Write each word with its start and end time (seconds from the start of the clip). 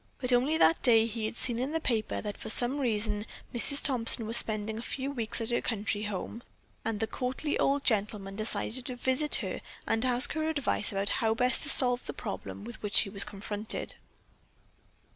But 0.17 0.33
only 0.33 0.57
that 0.57 0.81
day 0.81 1.05
he 1.05 1.25
had 1.25 1.35
seen 1.37 1.59
in 1.59 1.73
the 1.73 1.79
paper 1.79 2.21
that 2.21 2.35
for 2.35 2.49
some 2.49 2.81
reason 2.81 3.23
Mrs. 3.53 3.83
Thompson 3.83 4.25
was 4.25 4.35
spending 4.35 4.79
a 4.79 4.81
few 4.81 5.11
weeks 5.11 5.39
at 5.41 5.51
her 5.51 5.61
country 5.61 6.05
home, 6.05 6.41
and 6.83 6.99
the 6.99 7.05
courtly 7.05 7.55
old 7.59 7.83
gentleman 7.83 8.35
decided 8.35 8.87
to 8.87 8.95
visit 8.95 9.35
her 9.45 9.61
and 9.85 10.03
ask 10.03 10.33
her 10.33 10.49
advice 10.49 10.91
about 10.91 11.09
how 11.21 11.35
best 11.35 11.61
to 11.61 11.69
solve 11.69 12.07
the 12.07 12.13
problem 12.13 12.63
with 12.65 12.81
which 12.81 13.01
he 13.01 13.11
was 13.11 13.23
confronted. 13.23 13.93